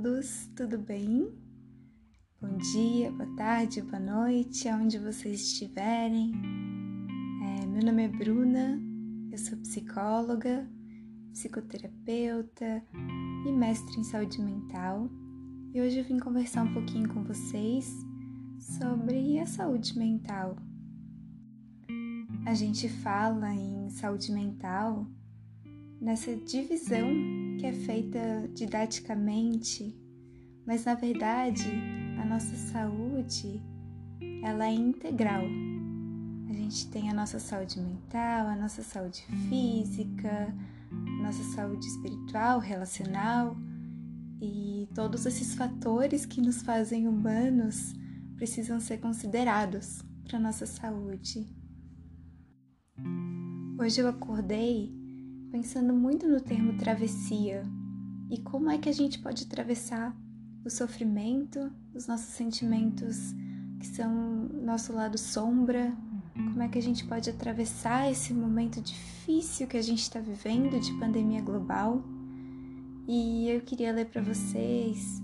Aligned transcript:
todos, 0.00 0.48
tudo 0.56 0.78
bem? 0.78 1.30
Bom 2.40 2.56
dia, 2.56 3.12
boa 3.12 3.28
tarde, 3.36 3.82
boa 3.82 4.00
noite, 4.00 4.66
aonde 4.66 4.98
vocês 4.98 5.40
estiverem. 5.40 6.32
É, 7.42 7.66
meu 7.66 7.84
nome 7.84 8.04
é 8.04 8.08
Bruna, 8.08 8.80
eu 9.30 9.36
sou 9.36 9.58
psicóloga, 9.58 10.66
psicoterapeuta 11.32 12.82
e 13.46 13.52
mestre 13.52 14.00
em 14.00 14.04
saúde 14.04 14.40
mental. 14.40 15.10
E 15.74 15.82
hoje 15.82 15.98
eu 15.98 16.04
vim 16.04 16.18
conversar 16.18 16.62
um 16.62 16.72
pouquinho 16.72 17.08
com 17.12 17.22
vocês 17.22 17.94
sobre 18.58 19.38
a 19.38 19.46
saúde 19.46 19.98
mental. 19.98 20.56
A 22.46 22.54
gente 22.54 22.88
fala 22.88 23.52
em 23.52 23.90
saúde 23.90 24.32
mental 24.32 25.06
nessa 26.00 26.34
divisão 26.36 27.06
que 27.60 27.66
é 27.66 27.72
feita 27.74 28.18
didaticamente, 28.54 29.94
mas 30.66 30.86
na 30.86 30.94
verdade 30.94 31.70
a 32.18 32.24
nossa 32.24 32.56
saúde 32.56 33.62
ela 34.42 34.66
é 34.66 34.72
integral. 34.72 35.44
A 36.48 36.52
gente 36.54 36.88
tem 36.88 37.10
a 37.10 37.12
nossa 37.12 37.38
saúde 37.38 37.78
mental, 37.78 38.46
a 38.46 38.56
nossa 38.56 38.82
saúde 38.82 39.22
física, 39.50 40.54
nossa 41.22 41.44
saúde 41.54 41.86
espiritual, 41.86 42.60
relacional 42.60 43.54
e 44.40 44.88
todos 44.94 45.26
esses 45.26 45.54
fatores 45.54 46.24
que 46.24 46.40
nos 46.40 46.62
fazem 46.62 47.06
humanos 47.06 47.92
precisam 48.36 48.80
ser 48.80 49.00
considerados 49.00 50.00
para 50.24 50.38
nossa 50.38 50.64
saúde. 50.64 51.46
Hoje 53.78 54.00
eu 54.00 54.08
acordei 54.08 54.99
pensando 55.50 55.92
muito 55.92 56.28
no 56.28 56.40
termo 56.40 56.76
travessia 56.78 57.64
e 58.30 58.38
como 58.38 58.70
é 58.70 58.78
que 58.78 58.88
a 58.88 58.92
gente 58.92 59.18
pode 59.18 59.44
atravessar 59.44 60.16
o 60.64 60.70
sofrimento, 60.70 61.70
os 61.94 62.06
nossos 62.06 62.34
sentimentos 62.34 63.34
que 63.80 63.86
são 63.86 64.48
nosso 64.62 64.92
lado 64.92 65.18
sombra, 65.18 65.96
como 66.34 66.62
é 66.62 66.68
que 66.68 66.78
a 66.78 66.82
gente 66.82 67.04
pode 67.06 67.28
atravessar 67.28 68.10
esse 68.10 68.32
momento 68.32 68.80
difícil 68.80 69.66
que 69.66 69.76
a 69.76 69.82
gente 69.82 70.02
está 70.02 70.20
vivendo 70.20 70.78
de 70.78 70.92
pandemia 70.98 71.40
global. 71.40 72.04
E 73.08 73.48
eu 73.48 73.60
queria 73.62 73.92
ler 73.92 74.06
para 74.06 74.22
vocês 74.22 75.20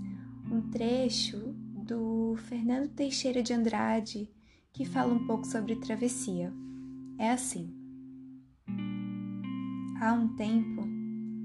um 0.51 0.61
trecho 0.69 1.37
do 1.85 2.35
Fernando 2.47 2.89
Teixeira 2.89 3.41
de 3.41 3.53
Andrade 3.53 4.29
que 4.73 4.85
fala 4.85 5.13
um 5.13 5.25
pouco 5.25 5.47
sobre 5.47 5.75
travessia. 5.77 6.53
É 7.17 7.31
assim. 7.31 7.76
Há 9.99 10.13
um 10.13 10.35
tempo 10.35 10.83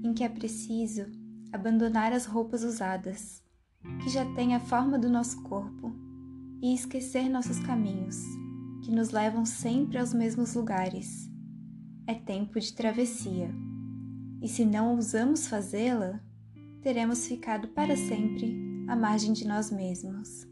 em 0.03 0.13
que 0.13 0.23
é 0.23 0.29
preciso 0.29 1.05
abandonar 1.51 2.13
as 2.13 2.25
roupas 2.25 2.63
usadas, 2.63 3.43
que 4.03 4.09
já 4.09 4.25
têm 4.35 4.53
a 4.53 4.59
forma 4.59 4.99
do 4.99 5.09
nosso 5.09 5.41
corpo, 5.41 5.91
e 6.61 6.73
esquecer 6.73 7.29
nossos 7.29 7.57
caminhos, 7.59 8.15
que 8.83 8.91
nos 8.91 9.09
levam 9.09 9.43
sempre 9.43 9.97
aos 9.97 10.13
mesmos 10.13 10.53
lugares. 10.53 11.27
É 12.05 12.13
tempo 12.13 12.59
de 12.59 12.73
travessia, 12.73 13.49
e 14.39 14.47
se 14.47 14.63
não 14.63 14.93
ousamos 14.95 15.47
fazê-la, 15.47 16.19
teremos 16.81 17.25
ficado 17.25 17.69
para 17.69 17.97
sempre 17.97 18.55
à 18.87 18.95
margem 18.95 19.33
de 19.33 19.47
nós 19.47 19.71
mesmos. 19.71 20.47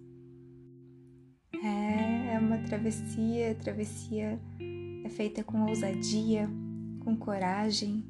É, 1.63 2.33
é 2.33 2.39
uma 2.39 2.57
travessia, 2.59 3.53
travessia 3.61 4.39
é 5.03 5.09
feita 5.09 5.43
com 5.43 5.61
ousadia, 5.67 6.49
com 7.03 7.15
coragem, 7.15 8.03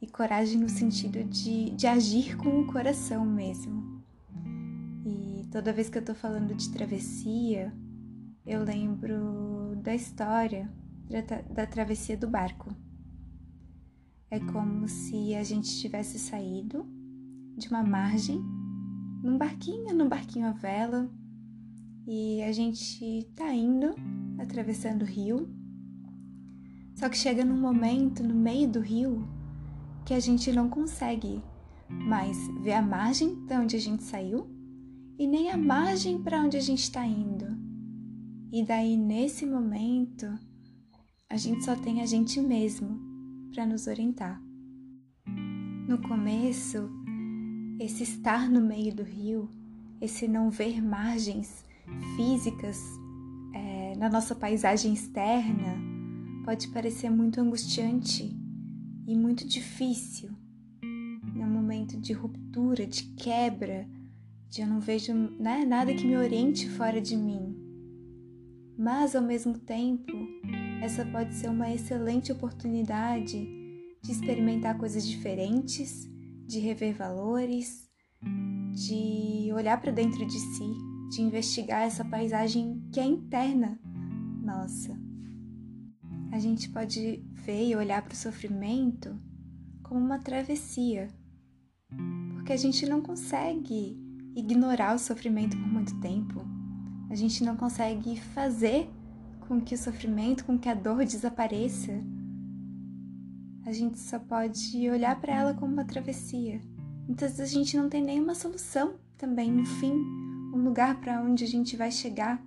e 0.00 0.06
coragem 0.06 0.58
no 0.58 0.68
sentido 0.68 1.22
de, 1.24 1.70
de 1.70 1.86
agir 1.86 2.36
com 2.36 2.60
o 2.60 2.66
coração 2.66 3.26
mesmo. 3.26 4.02
E 5.04 5.46
toda 5.50 5.72
vez 5.72 5.88
que 5.88 5.98
eu 5.98 6.04
tô 6.04 6.14
falando 6.14 6.54
de 6.54 6.70
travessia, 6.70 7.72
eu 8.46 8.62
lembro 8.62 9.76
da 9.82 9.94
história 9.94 10.70
da, 11.08 11.40
da 11.42 11.66
travessia 11.66 12.16
do 12.16 12.28
barco. 12.28 12.74
É 14.30 14.38
como 14.38 14.86
se 14.88 15.34
a 15.34 15.42
gente 15.42 15.80
tivesse 15.80 16.18
saído 16.18 16.86
de 17.56 17.68
uma 17.68 17.82
margem, 17.82 18.40
num 19.22 19.36
barquinho, 19.36 19.94
num 19.94 20.08
barquinho 20.08 20.46
à 20.46 20.52
vela, 20.52 21.10
e 22.06 22.42
a 22.42 22.52
gente 22.52 23.24
tá 23.34 23.52
indo, 23.52 23.94
atravessando 24.38 25.02
o 25.02 25.06
rio, 25.06 25.48
só 26.98 27.08
que 27.08 27.16
chega 27.16 27.44
num 27.44 27.56
momento 27.56 28.24
no 28.24 28.34
meio 28.34 28.68
do 28.68 28.80
rio 28.80 29.28
que 30.04 30.12
a 30.12 30.18
gente 30.18 30.50
não 30.50 30.68
consegue 30.68 31.40
mais 31.88 32.36
ver 32.60 32.72
a 32.72 32.82
margem 32.82 33.36
para 33.46 33.60
onde 33.60 33.76
a 33.76 33.80
gente 33.80 34.02
saiu 34.02 34.50
e 35.16 35.24
nem 35.24 35.48
a 35.48 35.56
margem 35.56 36.20
para 36.20 36.42
onde 36.42 36.56
a 36.56 36.60
gente 36.60 36.82
está 36.82 37.06
indo. 37.06 37.46
E 38.50 38.64
daí, 38.64 38.96
nesse 38.96 39.46
momento, 39.46 40.26
a 41.30 41.36
gente 41.36 41.64
só 41.64 41.76
tem 41.76 42.02
a 42.02 42.06
gente 42.06 42.40
mesmo 42.40 42.98
para 43.54 43.64
nos 43.64 43.86
orientar. 43.86 44.42
No 45.86 45.98
começo, 46.02 46.90
esse 47.78 48.02
estar 48.02 48.50
no 48.50 48.60
meio 48.60 48.92
do 48.92 49.04
rio, 49.04 49.48
esse 50.00 50.26
não 50.26 50.50
ver 50.50 50.82
margens 50.82 51.64
físicas 52.16 52.82
é, 53.54 53.94
na 53.96 54.08
nossa 54.08 54.34
paisagem 54.34 54.92
externa, 54.92 55.87
pode 56.48 56.68
parecer 56.68 57.10
muito 57.10 57.42
angustiante 57.42 58.34
e 59.06 59.14
muito 59.14 59.46
difícil. 59.46 60.30
No 61.34 61.46
momento 61.46 62.00
de 62.00 62.14
ruptura, 62.14 62.86
de 62.86 63.02
quebra, 63.16 63.86
de 64.48 64.62
eu 64.62 64.66
não 64.66 64.80
vejo 64.80 65.12
né, 65.12 65.66
nada 65.66 65.92
que 65.92 66.06
me 66.06 66.16
oriente 66.16 66.66
fora 66.70 67.02
de 67.02 67.14
mim. 67.18 67.54
Mas 68.78 69.14
ao 69.14 69.20
mesmo 69.20 69.58
tempo, 69.58 70.10
essa 70.82 71.04
pode 71.04 71.34
ser 71.34 71.50
uma 71.50 71.70
excelente 71.70 72.32
oportunidade 72.32 73.46
de 74.02 74.10
experimentar 74.10 74.78
coisas 74.78 75.06
diferentes, 75.06 76.08
de 76.46 76.60
rever 76.60 76.94
valores, 76.94 77.90
de 78.72 79.52
olhar 79.52 79.78
para 79.82 79.92
dentro 79.92 80.26
de 80.26 80.38
si, 80.38 80.72
de 81.10 81.20
investigar 81.20 81.82
essa 81.82 82.06
paisagem 82.06 82.88
que 82.90 83.00
é 83.00 83.04
interna 83.04 83.78
nossa 84.42 85.07
a 86.30 86.38
gente 86.38 86.68
pode 86.68 87.22
ver 87.32 87.68
e 87.68 87.76
olhar 87.76 88.02
para 88.02 88.12
o 88.12 88.16
sofrimento 88.16 89.18
como 89.82 90.00
uma 90.00 90.18
travessia, 90.18 91.08
porque 92.34 92.52
a 92.52 92.56
gente 92.56 92.86
não 92.86 93.00
consegue 93.00 93.98
ignorar 94.36 94.94
o 94.94 94.98
sofrimento 94.98 95.56
por 95.56 95.66
muito 95.66 95.98
tempo, 96.00 96.44
a 97.10 97.14
gente 97.14 97.42
não 97.42 97.56
consegue 97.56 98.20
fazer 98.20 98.88
com 99.40 99.60
que 99.60 99.74
o 99.74 99.78
sofrimento, 99.78 100.44
com 100.44 100.58
que 100.58 100.68
a 100.68 100.74
dor 100.74 101.04
desapareça. 101.04 101.92
A 103.64 103.72
gente 103.72 103.98
só 103.98 104.18
pode 104.18 104.88
olhar 104.90 105.18
para 105.18 105.34
ela 105.34 105.54
como 105.54 105.72
uma 105.72 105.84
travessia. 105.84 106.60
Muitas 107.06 107.38
vezes 107.38 107.54
a 107.54 107.58
gente 107.58 107.76
não 107.76 107.88
tem 107.88 108.04
nenhuma 108.04 108.34
solução 108.34 108.96
também, 109.16 109.50
um 109.50 109.64
fim, 109.64 109.94
um 110.54 110.62
lugar 110.62 111.00
para 111.00 111.22
onde 111.22 111.44
a 111.44 111.46
gente 111.46 111.76
vai 111.76 111.90
chegar. 111.90 112.42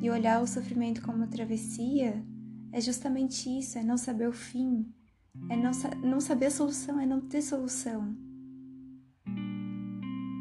E 0.00 0.08
olhar 0.08 0.40
o 0.40 0.46
sofrimento 0.46 1.02
como 1.02 1.18
uma 1.18 1.26
travessia 1.26 2.24
é 2.72 2.80
justamente 2.80 3.48
isso, 3.58 3.78
é 3.78 3.82
não 3.82 3.96
saber 3.96 4.28
o 4.28 4.32
fim, 4.32 4.86
é 5.48 5.56
não, 5.56 5.70
não 6.02 6.20
saber 6.20 6.46
a 6.46 6.50
solução, 6.50 7.00
é 7.00 7.06
não 7.06 7.20
ter 7.20 7.42
solução. 7.42 8.16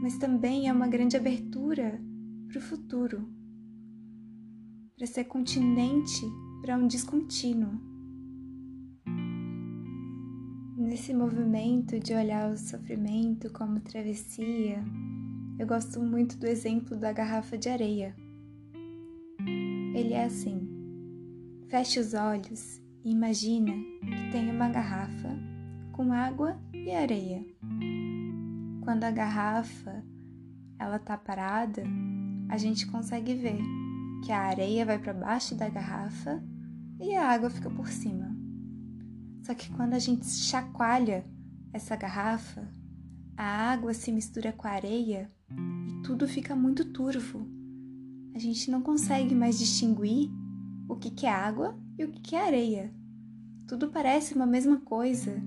Mas 0.02 0.18
também 0.18 0.68
é 0.68 0.74
uma 0.74 0.88
grande 0.88 1.18
abertura 1.18 2.02
para 2.48 2.58
o 2.58 2.62
futuro, 2.62 3.28
para 4.98 5.08
ser 5.08 5.26
continente 5.26 6.26
para 6.62 6.78
um 6.78 6.88
descontínuo. 6.88 7.80
Nesse 10.78 11.14
movimento 11.14 12.00
de 12.00 12.14
olhar 12.14 12.52
o 12.52 12.58
sofrimento 12.58 13.52
como 13.52 13.80
travessia, 13.80 14.84
eu 15.60 15.68
gosto 15.68 16.02
muito 16.02 16.38
do 16.38 16.48
exemplo 16.48 16.98
da 16.98 17.12
garrafa 17.12 17.58
de 17.58 17.70
areia. 17.70 18.16
Ele 19.94 20.14
é 20.14 20.24
assim: 20.24 20.69
Feche 21.70 22.00
os 22.00 22.16
olhos 22.16 22.82
e 23.06 23.12
imagina 23.12 23.72
que 24.02 24.32
tem 24.32 24.50
uma 24.50 24.70
garrafa 24.70 25.30
com 25.92 26.12
água 26.12 26.60
e 26.74 26.92
areia. 26.92 27.46
Quando 28.84 29.04
a 29.04 29.12
garrafa 29.12 30.04
ela 30.80 30.98
tá 30.98 31.16
parada, 31.16 31.84
a 32.50 32.58
gente 32.58 32.88
consegue 32.88 33.36
ver 33.36 33.60
que 34.26 34.32
a 34.32 34.40
areia 34.40 34.84
vai 34.84 34.98
para 34.98 35.14
baixo 35.14 35.54
da 35.54 35.70
garrafa 35.70 36.44
e 37.00 37.16
a 37.16 37.30
água 37.30 37.52
fica 37.52 37.70
por 37.70 37.88
cima. 37.88 38.36
Só 39.44 39.54
que 39.54 39.72
quando 39.74 39.94
a 39.94 40.00
gente 40.00 40.26
chacoalha 40.26 41.24
essa 41.72 41.96
garrafa, 41.96 42.68
a 43.38 43.44
água 43.44 43.94
se 43.94 44.12
mistura 44.12 44.52
com 44.52 44.68
a 44.68 44.72
areia 44.72 45.32
e 45.88 46.02
tudo 46.02 46.28
fica 46.28 46.56
muito 46.56 46.84
turvo. 46.86 47.48
A 48.34 48.40
gente 48.40 48.72
não 48.72 48.82
consegue 48.82 49.36
mais 49.36 49.60
distinguir 49.60 50.32
o 50.90 50.96
que, 50.96 51.26
é 51.26 51.30
água 51.30 51.80
e 51.98 52.04
o 52.04 52.12
que, 52.12 52.36
é 52.36 52.44
areia. 52.44 52.94
Tudo 53.68 53.90
parece 53.90 54.34
uma 54.34 54.48
mesma 54.48 54.82
coisa 54.82 55.40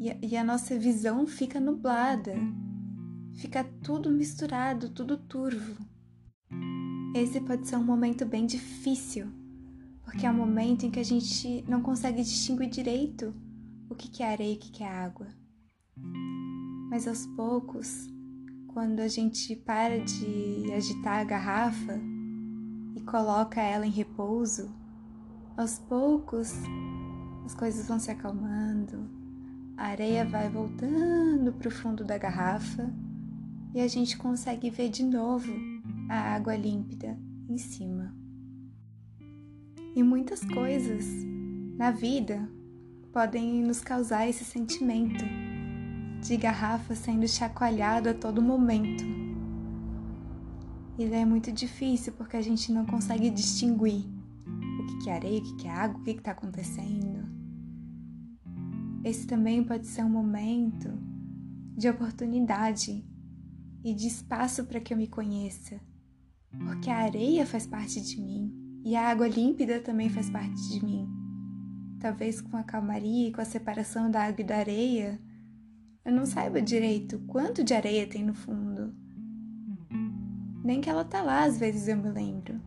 e 0.00 0.10
a, 0.10 0.18
e 0.20 0.36
a 0.36 0.42
nossa 0.42 0.76
visão 0.76 1.24
fica 1.26 1.60
nublada. 1.60 2.34
fica 3.36 3.64
tudo 3.82 4.10
misturado, 4.10 4.90
tudo 4.90 5.16
turvo. 5.16 5.76
Esse 7.14 7.40
pode 7.40 7.68
ser 7.68 7.76
um 7.76 7.84
momento 7.84 8.26
bem 8.26 8.44
difícil, 8.44 9.28
porque 10.02 10.26
é 10.26 10.30
um 10.30 10.34
momento 10.34 10.84
em 10.84 10.90
que 10.90 10.98
a 10.98 11.04
gente 11.04 11.64
não 11.68 11.80
consegue 11.80 12.22
distinguir 12.22 12.68
direito 12.68 13.32
o 13.88 13.94
que 13.94 14.22
é 14.22 14.32
areia 14.32 14.52
e 14.52 14.56
o 14.56 14.58
que 14.58 14.82
é 14.82 14.88
água. 14.88 15.28
Mas 16.90 17.06
aos 17.06 17.24
poucos, 17.36 18.08
quando 18.72 18.98
a 18.98 19.08
gente 19.08 19.54
para 19.54 20.00
de 20.00 20.72
agitar 20.72 21.20
a 21.20 21.24
garrafa 21.24 22.13
coloca 23.04 23.60
ela 23.60 23.86
em 23.86 23.90
repouso, 23.90 24.70
aos 25.56 25.78
poucos 25.78 26.52
as 27.44 27.54
coisas 27.54 27.86
vão 27.86 27.98
se 27.98 28.10
acalmando, 28.10 29.08
a 29.76 29.88
areia 29.88 30.24
vai 30.24 30.48
voltando 30.48 31.52
para 31.52 31.68
o 31.68 31.70
fundo 31.70 32.04
da 32.04 32.16
garrafa 32.16 32.92
e 33.74 33.80
a 33.80 33.88
gente 33.88 34.16
consegue 34.16 34.70
ver 34.70 34.88
de 34.88 35.02
novo 35.02 35.52
a 36.08 36.34
água 36.34 36.56
límpida 36.56 37.18
em 37.48 37.58
cima. 37.58 38.14
E 39.94 40.02
muitas 40.02 40.44
coisas 40.44 41.04
na 41.76 41.90
vida 41.90 42.48
podem 43.12 43.62
nos 43.62 43.80
causar 43.80 44.28
esse 44.28 44.44
sentimento 44.44 45.24
de 46.20 46.36
garrafa 46.36 46.94
sendo 46.94 47.28
chacoalhada 47.28 48.10
a 48.10 48.14
todo 48.14 48.42
momento. 48.42 49.23
E 50.96 51.04
é 51.04 51.24
muito 51.24 51.50
difícil 51.50 52.12
porque 52.12 52.36
a 52.36 52.42
gente 52.42 52.70
não 52.70 52.86
consegue 52.86 53.28
distinguir 53.28 54.04
o 54.46 54.98
que 55.02 55.10
é 55.10 55.14
areia, 55.14 55.40
o 55.40 55.56
que 55.56 55.66
é 55.66 55.70
água, 55.70 56.00
o 56.00 56.04
que 56.04 56.10
está 56.12 56.30
acontecendo. 56.30 57.28
Esse 59.02 59.26
também 59.26 59.64
pode 59.64 59.88
ser 59.88 60.04
um 60.04 60.08
momento 60.08 60.96
de 61.76 61.88
oportunidade 61.88 63.04
e 63.82 63.92
de 63.92 64.06
espaço 64.06 64.64
para 64.64 64.80
que 64.80 64.94
eu 64.94 64.96
me 64.96 65.08
conheça, 65.08 65.80
porque 66.64 66.88
a 66.88 66.98
areia 66.98 67.44
faz 67.44 67.66
parte 67.66 68.00
de 68.00 68.20
mim 68.20 68.80
e 68.84 68.94
a 68.94 69.08
água 69.08 69.26
límpida 69.26 69.80
também 69.80 70.08
faz 70.08 70.30
parte 70.30 70.70
de 70.70 70.84
mim. 70.84 71.08
Talvez 71.98 72.40
com 72.40 72.56
a 72.56 72.62
calmaria 72.62 73.28
e 73.28 73.32
com 73.32 73.40
a 73.40 73.44
separação 73.44 74.10
da 74.10 74.22
água 74.22 74.42
e 74.42 74.46
da 74.46 74.58
areia, 74.58 75.20
eu 76.04 76.12
não 76.12 76.24
saiba 76.24 76.62
direito 76.62 77.18
quanto 77.26 77.64
de 77.64 77.74
areia 77.74 78.06
tem 78.06 78.24
no 78.24 78.34
fundo. 78.34 79.03
Nem 80.64 80.80
que 80.80 80.88
ela 80.88 81.04
tá 81.04 81.20
lá, 81.20 81.44
às 81.44 81.58
vezes 81.58 81.88
eu 81.88 81.96
me 81.98 82.08
lembro. 82.08 82.58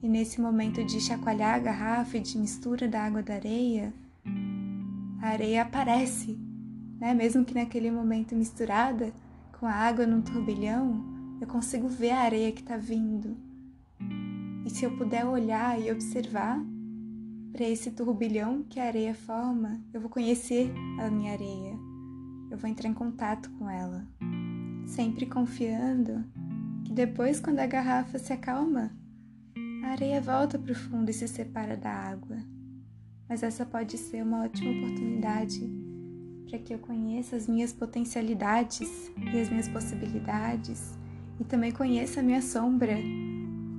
E 0.00 0.08
nesse 0.08 0.40
momento 0.40 0.84
de 0.84 1.00
chacoalhar 1.00 1.56
a 1.56 1.58
garrafa 1.58 2.16
e 2.16 2.20
de 2.20 2.38
mistura 2.38 2.86
da 2.86 3.02
água 3.02 3.20
da 3.20 3.34
areia, 3.34 3.92
a 5.20 5.26
areia 5.26 5.62
aparece, 5.62 6.38
né? 7.00 7.12
Mesmo 7.12 7.44
que 7.44 7.54
naquele 7.54 7.90
momento 7.90 8.36
misturada 8.36 9.12
com 9.58 9.66
a 9.66 9.72
água 9.72 10.06
num 10.06 10.22
turbilhão, 10.22 11.04
eu 11.40 11.48
consigo 11.48 11.88
ver 11.88 12.10
a 12.10 12.20
areia 12.20 12.52
que 12.52 12.60
está 12.60 12.76
vindo. 12.76 13.36
E 14.64 14.70
se 14.70 14.84
eu 14.84 14.96
puder 14.96 15.26
olhar 15.26 15.80
e 15.80 15.90
observar 15.90 16.64
para 17.50 17.66
esse 17.66 17.90
turbilhão 17.90 18.62
que 18.62 18.78
a 18.78 18.84
areia 18.84 19.12
forma, 19.12 19.80
eu 19.92 20.00
vou 20.00 20.08
conhecer 20.08 20.72
a 21.00 21.10
minha 21.10 21.32
areia. 21.32 21.76
Eu 22.48 22.56
vou 22.56 22.70
entrar 22.70 22.88
em 22.88 22.94
contato 22.94 23.50
com 23.58 23.68
ela, 23.68 24.06
sempre 24.86 25.26
confiando 25.26 26.24
depois, 27.06 27.40
quando 27.40 27.60
a 27.60 27.66
garrafa 27.66 28.18
se 28.18 28.32
acalma, 28.32 28.92
a 29.84 29.88
areia 29.88 30.20
volta 30.20 30.58
para 30.58 30.72
o 30.72 30.74
fundo 30.74 31.10
e 31.10 31.14
se 31.14 31.26
separa 31.26 31.76
da 31.76 31.90
água 31.90 32.36
mas 33.28 33.42
essa 33.42 33.66
pode 33.66 33.98
ser 33.98 34.22
uma 34.22 34.44
ótima 34.44 34.70
oportunidade 34.70 35.70
para 36.48 36.58
que 36.58 36.72
eu 36.72 36.78
conheça 36.78 37.36
as 37.36 37.46
minhas 37.46 37.72
potencialidades 37.72 39.12
e 39.32 39.38
as 39.38 39.50
minhas 39.50 39.68
possibilidades 39.68 40.98
e 41.38 41.44
também 41.44 41.70
conheça 41.70 42.20
a 42.20 42.22
minha 42.22 42.40
sombra, 42.40 42.96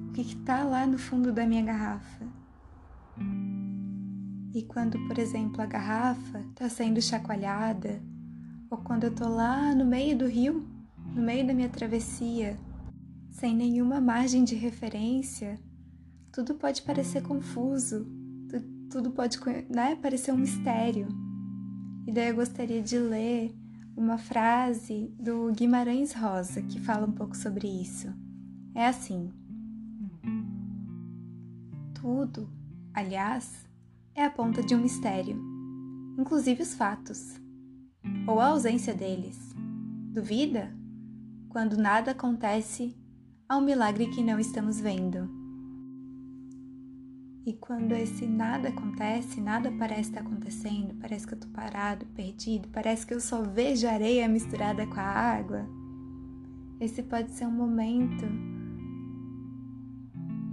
o 0.07 0.11
que 0.13 0.21
está 0.21 0.63
lá 0.63 0.85
no 0.85 0.99
fundo 0.99 1.33
da 1.33 1.47
minha 1.47 1.63
garrafa. 1.63 2.25
E 4.53 4.61
quando, 4.63 4.99
por 5.07 5.17
exemplo, 5.17 5.61
a 5.61 5.65
garrafa 5.65 6.39
está 6.51 6.69
sendo 6.69 7.01
chacoalhada, 7.01 8.01
ou 8.69 8.77
quando 8.77 9.05
eu 9.05 9.09
estou 9.09 9.29
lá 9.29 9.73
no 9.73 9.83
meio 9.83 10.15
do 10.15 10.27
rio, 10.27 10.65
no 11.15 11.21
meio 11.21 11.45
da 11.45 11.53
minha 11.53 11.69
travessia, 11.69 12.55
sem 13.31 13.55
nenhuma 13.55 14.01
margem 14.01 14.43
de 14.43 14.55
referência, 14.55 15.59
tudo 16.31 16.55
pode 16.55 16.81
parecer 16.81 17.21
confuso, 17.21 18.07
tudo 18.89 19.11
pode 19.11 19.39
né, 19.69 19.95
parecer 19.95 20.31
um 20.31 20.37
mistério. 20.37 21.07
E 22.07 22.11
daí 22.11 22.29
eu 22.29 22.35
gostaria 22.35 22.81
de 22.81 22.97
ler 22.97 23.55
uma 23.95 24.17
frase 24.17 25.13
do 25.19 25.51
Guimarães 25.51 26.13
Rosa 26.13 26.61
que 26.61 26.79
fala 26.79 27.05
um 27.05 27.11
pouco 27.11 27.37
sobre 27.37 27.67
isso. 27.67 28.11
É 28.73 28.87
assim: 28.87 29.31
Tudo, 31.93 32.49
aliás, 32.93 33.67
é 34.15 34.23
a 34.25 34.29
ponta 34.29 34.63
de 34.63 34.73
um 34.73 34.81
mistério, 34.81 35.39
inclusive 36.17 36.63
os 36.63 36.73
fatos, 36.73 37.39
ou 38.27 38.39
a 38.39 38.47
ausência 38.47 38.93
deles. 38.93 39.37
Duvida? 40.11 40.73
Quando 41.49 41.77
nada 41.77 42.11
acontece, 42.11 42.95
um 43.57 43.61
milagre 43.61 44.07
que 44.07 44.23
não 44.23 44.39
estamos 44.39 44.79
vendo. 44.79 45.29
E 47.45 47.53
quando 47.53 47.93
esse 47.93 48.27
nada 48.27 48.69
acontece, 48.69 49.41
nada 49.41 49.71
parece 49.71 50.09
estar 50.09 50.21
acontecendo, 50.21 50.93
parece 51.01 51.25
que 51.25 51.33
eu 51.33 51.39
tô 51.39 51.47
parado, 51.47 52.05
perdido, 52.07 52.67
parece 52.67 53.07
que 53.07 53.13
eu 53.13 53.19
só 53.19 53.41
vejo 53.41 53.87
areia 53.87 54.27
misturada 54.27 54.85
com 54.85 54.99
a 54.99 55.03
água, 55.03 55.67
esse 56.79 57.01
pode 57.03 57.31
ser 57.31 57.45
um 57.45 57.51
momento 57.51 58.25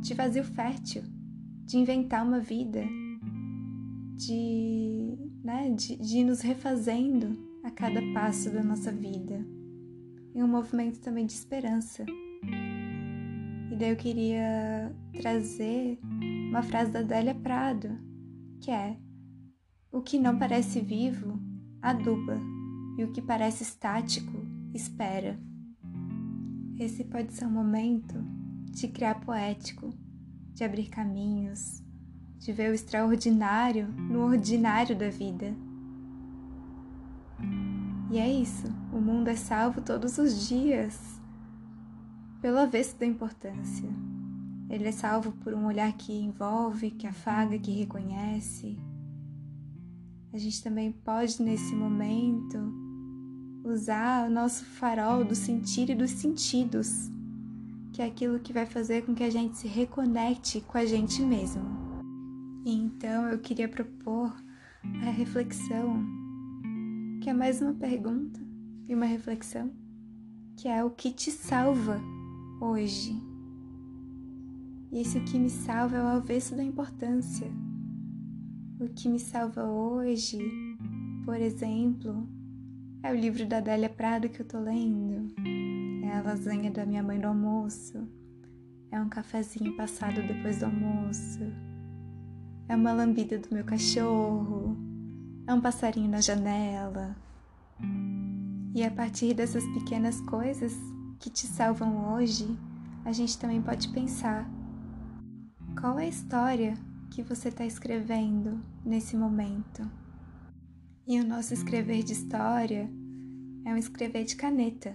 de 0.01 0.15
vazio 0.15 0.43
fértil, 0.43 1.03
de 1.65 1.77
inventar 1.77 2.27
uma 2.27 2.41
vida, 2.41 2.83
de, 4.17 5.19
né, 5.45 5.71
de, 5.71 5.97
de 5.97 6.19
ir 6.19 6.25
nos 6.25 6.41
refazendo 6.41 7.37
a 7.63 7.71
cada 7.71 8.01
passo 8.15 8.51
da 8.51 8.63
nossa 8.63 8.91
vida. 8.91 9.47
E 10.35 10.43
um 10.43 10.49
movimento 10.49 10.99
também 11.01 11.27
de 11.27 11.33
esperança. 11.33 12.05
E 13.77 13.79
daí 13.79 13.91
eu 13.91 13.97
queria 13.97 14.91
trazer 15.21 16.01
uma 16.49 16.63
frase 16.63 16.91
da 16.93 17.01
Adélia 17.01 17.35
Prado, 17.35 17.91
que 18.59 18.71
é: 18.71 18.97
O 19.93 20.01
que 20.01 20.19
não 20.19 20.39
parece 20.39 20.81
vivo, 20.81 21.39
aduba, 21.83 22.41
e 22.97 23.05
o 23.05 23.13
que 23.13 23.21
parece 23.21 23.65
estático, 23.65 24.33
espera. 24.73 25.39
Esse 26.79 27.05
pode 27.05 27.35
ser 27.35 27.45
um 27.45 27.51
momento 27.51 28.15
de 28.71 28.89
criar 28.89 29.21
poético, 29.21 29.93
de 30.55 30.65
abrir 30.65 30.89
caminhos, 30.89 31.85
de 32.39 32.55
ver 32.55 32.71
o 32.71 32.75
extraordinário 32.75 33.89
no 33.89 34.21
ordinário 34.21 34.97
da 34.97 35.11
vida. 35.11 35.55
E 38.11 38.17
é 38.17 38.27
isso, 38.27 38.69
o 38.91 39.03
mundo 39.03 39.29
é 39.29 39.37
salvo 39.37 39.83
todos 39.83 40.17
os 40.17 40.49
dias, 40.49 41.16
pelo 42.41 42.59
avesso 42.59 42.99
da 42.99 43.07
importância. 43.07 43.89
Ele 44.69 44.89
é 44.89 44.93
salvo 44.93 45.33
por 45.33 45.55
um 45.55 45.67
olhar 45.67 45.93
que 45.93 46.13
envolve, 46.13 46.91
que 46.91 47.07
afaga, 47.07 47.59
que 47.59 47.71
reconhece. 47.71 48.77
A 50.33 50.39
gente 50.39 50.63
também 50.63 50.93
pode, 50.93 51.41
nesse 51.41 51.75
momento, 51.75 52.59
usar 53.65 54.29
o 54.29 54.31
nosso 54.31 54.65
farol 54.65 55.25
do 55.25 55.35
sentir 55.35 55.91
e 55.91 55.95
dos 55.95 56.11
sentidos, 56.11 57.11
que 57.93 58.03
é 58.03 58.07
aquilo 58.07 58.41
que 58.41 58.53
vai 58.53 58.67
fazer 58.67 59.05
com 59.07 59.15
que 59.15 59.25
a 59.25 59.31
gente 59.31 59.57
se 59.57 59.69
reconecte 59.69 60.61
com 60.61 60.79
a 60.79 60.85
gente 60.85 61.23
mesmo. 61.23 61.63
Então 62.65 63.29
eu 63.29 63.39
queria 63.39 63.69
propor 63.69 64.35
a 65.07 65.11
reflexão, 65.11 66.05
que 67.23 67.31
é 67.31 67.33
mais 67.33 67.63
uma 67.63 67.75
pergunta 67.75 68.41
e 68.89 68.95
uma 68.95 69.07
reflexão, 69.07 69.73
que 70.57 70.69
é 70.69 70.83
o 70.85 70.91
que 70.91 71.13
te 71.13 71.31
salva 71.31 72.01
hoje. 72.61 73.21
E 74.93 75.03
isso 75.03 75.21
que 75.21 75.39
me 75.39 75.51
salva 75.51 75.97
é 75.97 76.03
o 76.03 76.07
avesso 76.07 76.57
da 76.57 76.63
importância. 76.63 77.51
O 78.81 78.89
que 78.89 79.09
me 79.09 79.19
salva 79.19 79.65
hoje, 79.65 80.39
por 81.25 81.37
exemplo, 81.37 82.29
é 83.03 83.13
o 83.13 83.17
livro 83.17 83.47
da 83.47 83.59
Adélia 83.59 83.89
Prado 83.89 84.29
que 84.29 84.41
eu 84.41 84.47
tô 84.47 84.59
lendo. 84.59 85.35
É 86.05 86.13
a 86.13 86.23
lasanha 86.23 86.71
da 86.71 86.87
minha 86.87 87.03
mãe 87.03 87.19
no 87.19 87.29
almoço. 87.29 88.09
É 88.91 89.01
um 89.01 89.09
cafezinho 89.09 89.77
passado 89.77 90.23
depois 90.27 90.59
do 90.59 90.67
almoço. 90.67 91.41
É 92.69 92.75
uma 92.75 92.93
lambida 92.93 93.39
do 93.39 93.53
meu 93.53 93.65
cachorro. 93.65 94.77
É 95.47 95.55
um 95.55 95.61
passarinho 95.61 96.09
na 96.09 96.21
janela. 96.21 97.17
E 98.75 98.83
a 98.83 98.91
partir 98.91 99.35
dessas 99.35 99.65
pequenas 99.75 100.21
coisas 100.23 100.77
que 101.19 101.31
te 101.31 101.47
salvam 101.47 102.15
hoje, 102.15 102.47
a 103.05 103.13
gente 103.13 103.39
também 103.39 103.63
pode 103.63 103.89
pensar 103.89 104.49
qual 105.81 105.99
é 105.99 106.05
a 106.05 106.09
história 106.09 106.75
que 107.11 107.23
você 107.23 107.49
está 107.49 107.65
escrevendo 107.65 108.61
nesse 108.85 109.17
momento? 109.17 109.89
E 111.07 111.21
o 111.21 111.25
nosso 111.25 111.55
escrever 111.55 112.03
de 112.03 112.13
história 112.13 112.91
é 113.65 113.73
um 113.73 113.77
escrever 113.77 114.25
de 114.25 114.37
caneta, 114.37 114.93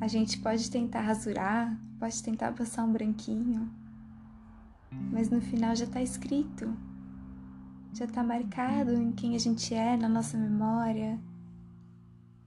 A 0.00 0.08
gente 0.08 0.38
pode 0.38 0.70
tentar 0.70 1.00
rasurar, 1.00 1.80
pode 1.98 2.22
tentar 2.22 2.52
passar 2.52 2.84
um 2.84 2.92
branquinho, 2.92 3.70
mas 5.10 5.30
no 5.30 5.40
final 5.40 5.74
já 5.74 5.84
está 5.86 6.02
escrito, 6.02 6.76
já 7.92 8.04
está 8.04 8.22
marcado 8.22 8.92
em 8.92 9.10
quem 9.12 9.34
a 9.34 9.38
gente 9.38 9.74
é, 9.74 9.96
na 9.96 10.08
nossa 10.08 10.36
memória. 10.36 11.18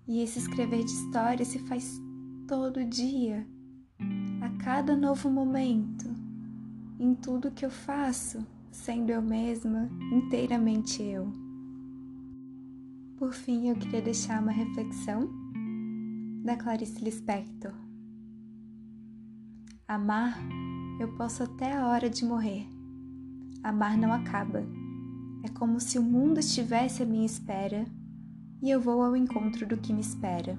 E 0.08 0.22
esse 0.22 0.38
escrever 0.39 0.84
de 0.84 0.91
história 0.91 1.44
se 1.44 1.60
faz 1.60 2.00
todo 2.50 2.84
dia, 2.84 3.48
a 4.41 4.50
cada 4.63 4.98
novo 4.98 5.29
momento, 5.29 6.10
em 7.00 7.13
tudo 7.13 7.51
que 7.51 7.63
eu 7.63 7.70
faço, 7.70 8.44
sendo 8.72 9.12
eu 9.12 9.22
mesma, 9.22 9.88
inteiramente 10.12 11.03
eu. 11.03 11.32
Por 13.18 13.36
fim, 13.36 13.70
eu 13.70 13.75
queria 13.75 14.01
deixar 14.01 14.41
uma 14.41 14.51
reflexão 14.51 15.29
da 16.44 16.58
Clarice 16.58 17.00
Lispector. 17.03 17.72
Amar, 19.88 20.36
eu 21.00 21.15
posso 21.18 21.44
até 21.44 21.77
a 21.77 21.86
hora 21.86 22.10
de 22.10 22.25
morrer. 22.25 22.68
Amar 23.62 23.96
não 23.96 24.12
acaba. 24.12 24.65
É 25.44 25.50
como 25.50 25.79
se 25.79 26.00
o 26.00 26.03
mundo 26.03 26.39
estivesse 26.39 27.03
à 27.03 27.06
minha 27.06 27.27
espera 27.27 27.86
e 28.60 28.72
eu 28.72 28.82
vou 28.82 29.03
ao 29.03 29.15
encontro 29.15 29.68
do 29.68 29.77
que 29.77 29.94
me 29.94 30.01
espera. 30.01 30.58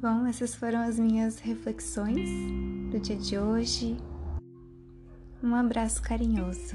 Bom, 0.00 0.26
essas 0.26 0.54
foram 0.54 0.80
as 0.80 0.98
minhas 0.98 1.38
reflexões 1.40 2.30
do 2.90 2.98
dia 2.98 3.16
de 3.16 3.38
hoje. 3.38 3.98
Um 5.42 5.54
abraço 5.54 6.00
carinhoso. 6.00 6.74